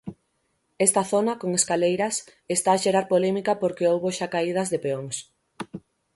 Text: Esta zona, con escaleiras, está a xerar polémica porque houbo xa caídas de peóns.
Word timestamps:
Esta 0.85 1.03
zona, 1.11 1.33
con 1.41 1.49
escaleiras, 1.59 2.15
está 2.55 2.69
a 2.73 2.81
xerar 2.83 3.05
polémica 3.13 3.51
porque 3.61 3.87
houbo 3.91 4.09
xa 4.17 4.27
caídas 4.33 4.67
de 4.73 4.79
peóns. 4.85 5.17